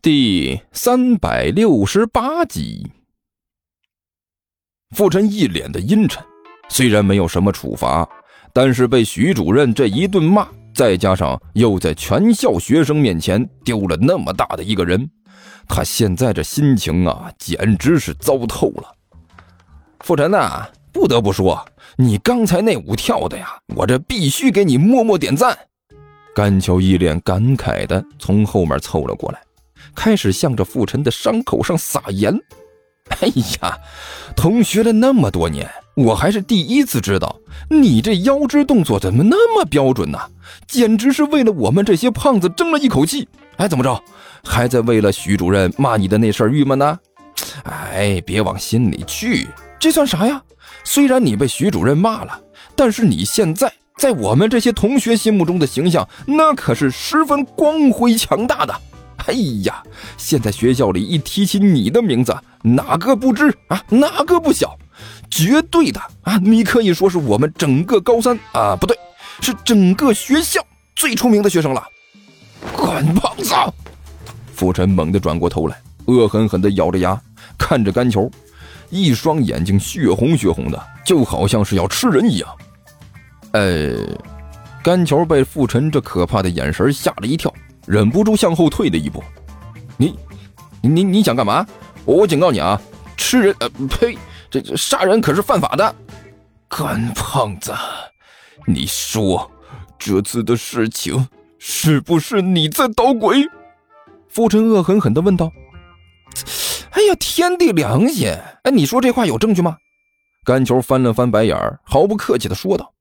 [0.00, 2.88] 第三百六十八集，
[4.94, 6.22] 傅晨一脸的阴沉。
[6.68, 8.08] 虽然没有什么处罚，
[8.52, 15.10] 但是被徐主任这一顿骂，再加上又在全校学生面前丢了那么大的一个人，
[15.66, 18.94] 他现在这心情啊，简直是糟透了。
[20.00, 25.58] 傅晨呐，不得不说，你刚才那舞跳的呀，我这必须给你默默点赞。
[26.36, 29.40] 甘秋一脸感慨的从后面凑了过来。
[29.98, 32.32] 开始向着傅晨的伤口上撒盐。
[33.20, 33.26] 哎
[33.60, 33.76] 呀，
[34.36, 40.18] 同学了那么多年，我还是第一次知道你这腰肢动作怎么那么标准呢？
[40.68, 43.28] 简直是为了我们这些胖子争了一口气。
[43.56, 44.00] 哎，怎么着，
[44.44, 46.96] 还在为了徐主任骂你的那事儿郁闷呢？
[47.64, 49.48] 哎，别往心里去，
[49.80, 50.40] 这算啥呀？
[50.84, 52.40] 虽然你被徐主任骂了，
[52.76, 58.72] 但是你现在在我们这些同学心目中的形象，那可是十分光辉强大的。
[59.28, 59.82] 哎呀，
[60.16, 63.84] 现在学校里一提起你的名字，哪个不知啊？
[63.90, 64.76] 哪个不晓？
[65.30, 66.38] 绝对的啊！
[66.38, 68.98] 你可以说是我们整个高三啊，不对，
[69.40, 70.64] 是整个学校
[70.96, 71.84] 最出名的学生了。
[72.74, 73.54] 滚胖子！
[74.54, 77.20] 傅晨猛地转过头来，恶狠狠地咬着牙
[77.58, 78.30] 看着甘球，
[78.88, 82.48] 一双眼睛血红血红的，就好像是要吃人一样。
[83.52, 83.94] 呃，
[84.82, 87.52] 甘球被傅晨这可怕的眼神吓了一跳。
[87.88, 89.24] 忍不住向后退了一步，
[89.96, 90.14] 你，
[90.82, 91.66] 你你想干嘛？
[92.04, 92.78] 我警告你啊，
[93.16, 94.18] 吃人呃呸，
[94.50, 95.94] 这这杀人可是犯法的。
[96.68, 97.72] 干胖子，
[98.66, 99.50] 你说
[99.98, 103.42] 这次的事情是不是你在捣鬼？
[104.28, 105.50] 傅晨恶狠狠地问道。
[106.90, 108.28] 哎呀，天地良心，
[108.64, 109.78] 哎，你说这话有证据吗？
[110.44, 112.92] 甘球翻了翻白眼儿，毫不客气地说道，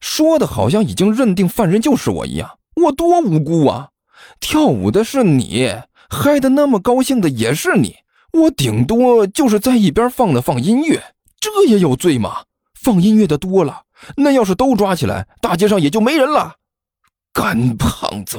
[0.00, 3.88] 说的好像已经认定犯人就是我一样，我多无辜啊！
[4.40, 5.72] 跳舞的是你，
[6.08, 7.96] 嗨的那么高兴的也是你，
[8.32, 12.44] 我顶多就是在一边放了放音乐，这也有罪吗？
[12.74, 13.82] 放音乐的多了，
[14.16, 16.56] 那要是都抓起来，大街上也就没人了。
[17.32, 18.38] 干胖子，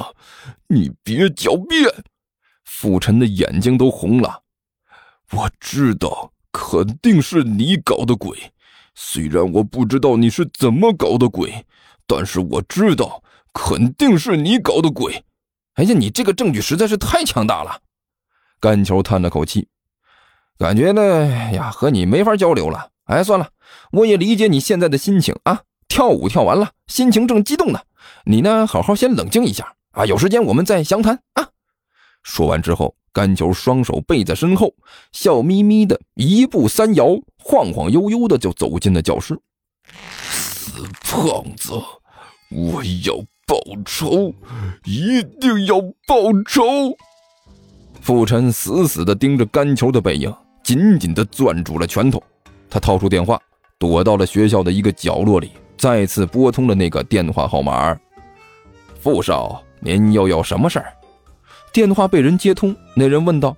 [0.67, 1.89] 你别狡辩！
[2.65, 4.41] 傅晨的眼睛都红了。
[5.31, 8.37] 我知道，肯定是你搞的鬼。
[8.93, 11.65] 虽然我不知道你是怎么搞的鬼，
[12.05, 13.23] 但是我知道，
[13.53, 15.23] 肯定是你搞的鬼。
[15.75, 17.81] 哎呀，你这个证据实在是太强大了！
[18.59, 19.67] 甘球叹了口气，
[20.57, 22.89] 感觉呢呀，和你没法交流了。
[23.05, 23.49] 哎，算了，
[23.91, 25.63] 我也理解你现在的心情啊。
[25.87, 27.79] 跳舞跳完了，心情正激动呢。
[28.25, 30.05] 你呢，好好先冷静一下啊。
[30.05, 31.49] 有时间我们再详谈啊。
[32.21, 34.73] 说完之后，甘球双手背在身后，
[35.11, 37.07] 笑眯眯的一步三摇，
[37.37, 39.37] 晃晃悠悠的就走进了教室。
[39.91, 41.73] 死胖子，
[42.49, 43.19] 我要！
[43.53, 44.33] 报仇，
[44.83, 46.15] 一定要报
[46.47, 46.97] 仇！
[48.01, 50.33] 傅晨死死地盯着甘球的背影，
[50.63, 52.21] 紧紧地攥住了拳头。
[52.67, 53.39] 他掏出电话，
[53.77, 57.95] 躲到了学校的一个角落里，再次拨通了那个电话号码。
[58.99, 60.91] 傅少，您又有什么事儿？
[61.71, 63.55] 电话被人接通，那人问道：“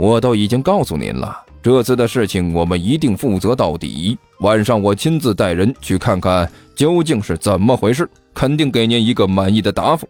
[0.00, 4.18] 我都已经告诉您了，这次的事情我们一定负责到底。
[4.40, 10.08] 晚上我亲自带人去看看究竟是怎么回事。”肯定给您一个满意的答复，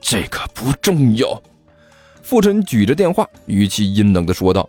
[0.00, 1.42] 这个不重要。
[2.22, 4.66] 傅晨举着电话，语气阴冷的说道：“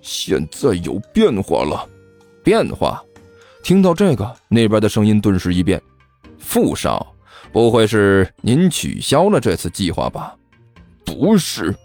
[0.00, 1.86] 现在有变化了。”
[2.42, 3.04] 变化？
[3.62, 5.80] 听到这个，那边的声音顿时一变
[6.40, 7.14] ：“傅少，
[7.52, 10.34] 不会是您取消了这次计划吧
[11.04, 11.76] ？”“不是。”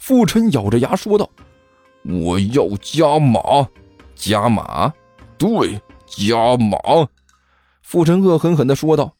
[0.00, 1.28] 傅晨咬着牙说道
[2.08, 3.68] ：“我要加码，
[4.14, 4.90] 加码，
[5.36, 6.78] 对，加码。”
[7.90, 9.14] 傅晨恶狠狠的说道。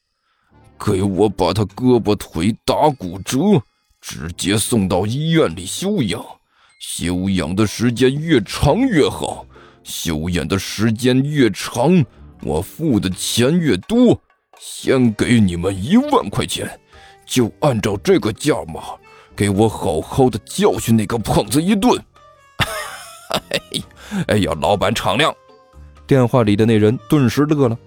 [0.79, 3.39] 给我把他胳膊腿打骨折，
[3.99, 6.23] 直接送到医院里休养。
[6.79, 9.47] 休养的时间越长越好，
[9.83, 12.05] 休养的时间越长，
[12.43, 14.21] 我付的钱越多。
[14.61, 16.79] 先给你们一万块钱，
[17.25, 18.83] 就按照这个价码，
[19.35, 21.99] 给我好好的教训那个胖子一顿。
[24.29, 25.35] 哎呀，老板敞亮！
[26.07, 27.79] 电话里的那人顿时乐了，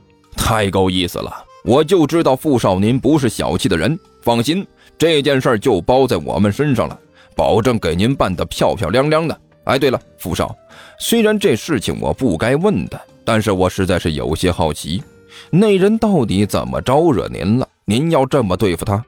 [0.42, 1.32] 太够意思了。
[1.64, 4.66] 我就知道傅少您不是小气的人，放心，
[4.98, 7.00] 这件事就包在我们身上了，
[7.36, 9.42] 保证给您办得漂漂亮亮的。
[9.66, 10.56] 哎，对了，傅少，
[11.00, 15.04] 虽然这事情我不该问的，但是我实在是有些好奇，
[15.52, 17.68] 那人到底怎么招惹您了？
[17.86, 19.04] 您要这么对付他？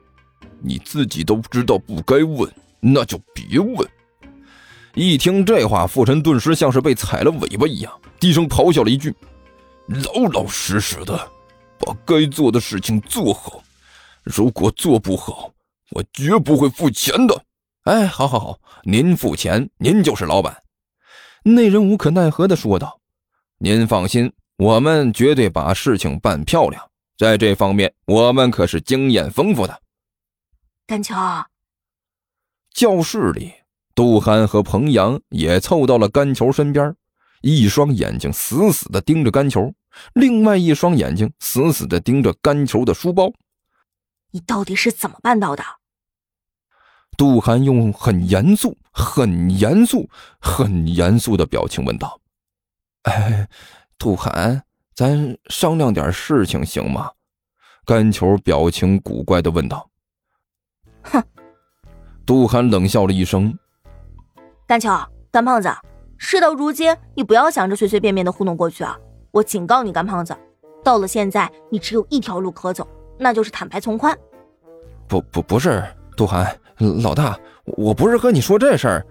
[0.61, 2.49] 你自己都知道不该问，
[2.79, 3.75] 那就别问。
[4.93, 9.11] 一听这话，傅晨顿时像是被踩了尾巴一样，低声咆哮了一句
[9.93, 11.31] ：“老老实实的。”
[11.85, 13.61] 把该做的事情做好，
[14.23, 15.51] 如果做不好，
[15.89, 17.43] 我绝不会付钱的。
[17.83, 20.63] 哎，好好好，您付钱，您就是老板。
[21.43, 23.01] 那人无可奈何的说道
[23.59, 29.81] ：“您放心，我们绝对把事情办漂亮，在这方面我们可是经验丰富的。”
[30.87, 31.13] 甘球，
[32.73, 33.51] 教室里，
[33.93, 36.95] 杜涵和彭阳也凑到了甘球身边，
[37.41, 39.73] 一双眼睛死死的盯着甘球，
[40.13, 43.31] 另外一双眼睛死死的盯着甘球的书包。
[44.31, 45.63] 你到底是怎么办到的？
[47.15, 50.09] 杜涵用很严肃、很严肃、
[50.39, 52.19] 很严肃的表情问道
[53.03, 53.47] ：“哎，
[53.99, 54.63] 杜涵，
[54.95, 57.11] 咱商量点事情行吗？”
[57.85, 59.87] 甘球表情古怪的问道。
[61.03, 61.21] 哼，
[62.25, 63.55] 杜涵冷笑了一声。
[64.65, 64.89] 甘球，
[65.31, 65.69] 甘胖子，
[66.17, 68.97] 事到如今，你不要想着随随便便的糊弄过去啊！
[69.33, 70.37] 我警告你，甘胖子，
[70.83, 72.87] 到了现在，你只有一条路可走，
[73.17, 74.15] 那就是坦白从宽。
[75.07, 75.83] 不不不是，
[76.15, 76.55] 杜涵
[77.01, 77.35] 老大，
[77.65, 79.05] 我不是和你说这事儿，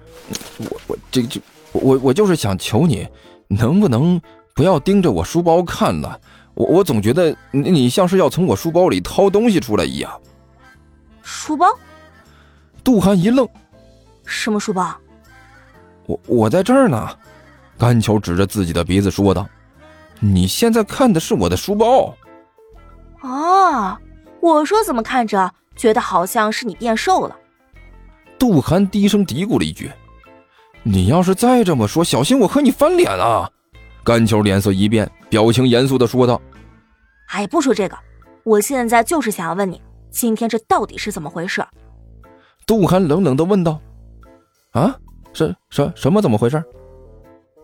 [0.59, 1.41] 我我这这
[1.73, 3.05] 我我就是想求你，
[3.49, 4.23] 能不能
[4.55, 6.21] 不要盯着我书包看了？
[6.55, 10.21] 我我总觉得你你像是要从我书包里掏东西出来一样。
[11.21, 11.67] 书包？
[12.85, 13.49] 杜涵一愣，
[14.25, 14.97] 什么书包？
[16.07, 17.09] 我我在这儿呢。
[17.77, 19.45] 甘球指着自己的鼻子说道
[20.23, 22.15] ：“你现在看的是我的书包。”
[23.23, 23.99] 哦，
[24.41, 27.37] 我说怎么看着觉得好像是你变瘦了。
[28.39, 29.91] 杜涵低声嘀咕了一句
[30.83, 33.51] ：“你要是再这么说，小心我和你翻脸啊！”
[34.05, 36.41] 甘球脸色一变，表情严肃的说道
[37.31, 37.97] ：“哎，不说这个，
[38.43, 39.81] 我现在就是想要问你。”
[40.11, 41.65] 今天这到底是怎么回事？
[42.67, 43.81] 杜涵冷冷的问道
[44.73, 44.95] ：“啊，
[45.33, 46.63] 什什什么怎么回事？”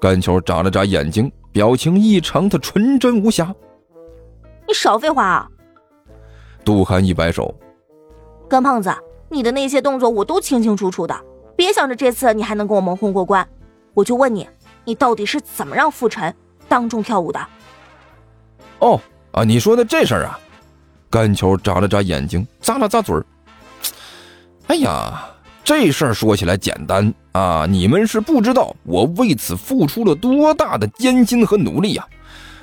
[0.00, 3.54] 甘球眨了眨眼睛，表情异常的纯真无瑕。
[4.66, 5.48] 你少废话啊！
[6.64, 7.54] 杜涵一摆手
[8.48, 8.94] ：“甘胖子，
[9.28, 11.18] 你的那些动作我都清清楚楚的，
[11.56, 13.48] 别想着这次你还能跟我蒙混过关。
[13.94, 14.48] 我就问你，
[14.84, 16.34] 你到底是怎么让傅晨
[16.68, 17.40] 当众跳舞的？”
[18.80, 19.00] 哦
[19.32, 20.38] 啊，你说的这事儿啊？
[21.10, 23.24] 甘球眨了眨眼睛，咂了咂嘴儿。
[24.66, 25.26] 哎呀，
[25.68, 32.06] 这事儿说起来简单啊，你们是不知道我为此付出了多大的艰辛和努力呀！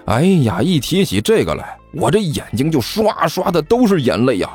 [0.06, 4.50] 哎呀，一提起这个来，我这眼睛就刷刷的都是眼泪呀。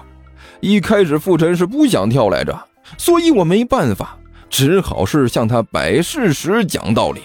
[0.58, 2.60] 一开始傅晨是不想跳来着，
[2.98, 4.18] 所以我没办法，
[4.48, 7.20] 只好是向他摆事实、讲道理，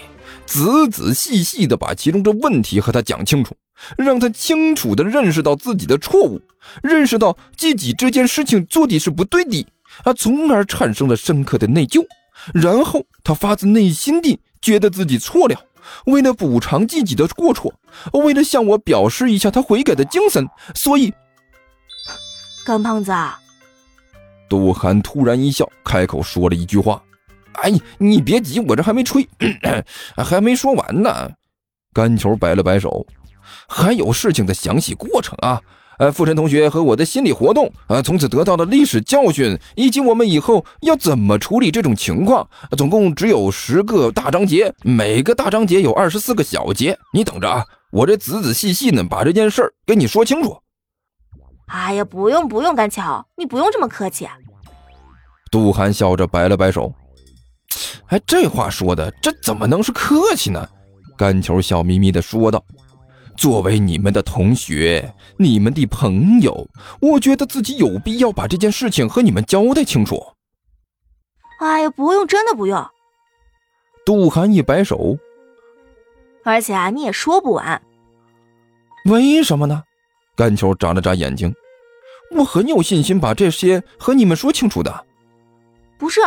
[0.46, 0.62] 仔
[0.92, 3.52] 仔细细的把其中的问题和他讲清楚。
[3.98, 6.40] 让他清楚的认识到自己的错误，
[6.84, 9.66] 认识到自己这件事情做的是不对的，
[10.04, 12.04] 啊，从而产生了深刻的内疚。
[12.52, 15.56] 然后他发自内心地觉得自己错了，
[16.04, 17.72] 为了补偿自己的过错，
[18.12, 21.12] 为了向我表示一下他悔改的精神，所以，
[22.64, 23.12] 干胖子，
[24.48, 27.02] 杜涵突然一笑，开口说了一句话
[27.62, 29.26] ：“哎，你别急，我这还没吹，
[30.16, 31.30] 还没说完呢。”
[31.92, 33.06] 甘球摆了摆手。
[33.68, 35.60] 还有事情的详细过程啊，
[35.98, 42.46] 呃，傅晨同学和我的心理活动呃，从此得到的历史教训，以及我们以后要怎么处理这种情况，
[42.76, 50.58] 总共只有十个大章节，每个大章节有二十四个小节，你等着啊，我这仔仔细细呢把这件事儿给你说清楚。
[51.68, 54.28] 哎呀，不用不用，甘巧，你不用这么客气。
[55.50, 56.92] 杜涵笑着摆了摆手，
[58.08, 60.68] 哎，这话说的，这怎么能是客气呢？
[61.16, 62.62] 甘球笑眯眯的说道。
[63.36, 66.68] 作为你们的同学，你们的朋友，
[67.00, 70.34] 我觉得自己有必要把这件事情和你们交代清楚。
[71.60, 72.86] 哎呀，不用，真的不用。
[74.04, 75.16] 杜涵一摆手。
[76.44, 77.82] 而且啊，你也说不完。
[79.06, 79.82] 为什么呢？
[80.36, 81.54] 甘球眨了眨眼睛。
[82.32, 85.06] 我很有信心把这些和你们说清楚的。
[85.98, 86.20] 不是，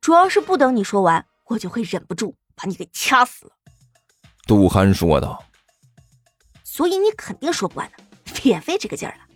[0.00, 3.52] 主要是不等你说完，我就会忍不住把你给掐死了。
[4.46, 5.42] 杜涵说道。
[6.76, 8.02] 所以你肯定说不完的，
[8.42, 9.33] 别费这个劲儿了。